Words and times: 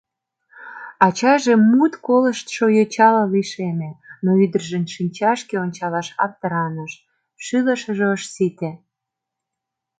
Ачаже 1.05 1.53
мут 1.71 1.93
колыштшо 2.05 2.65
йочала 2.77 3.23
лишеме, 3.33 3.91
но 4.23 4.29
ӱдыржын 4.43 4.85
шинчашке 4.93 5.55
ончалаш 5.65 6.07
аптыраныш, 6.25 6.91
шӱлышыжӧ 7.43 8.07
ыш 8.15 8.23
сите. 8.33 8.71